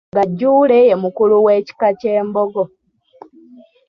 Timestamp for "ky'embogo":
1.99-2.63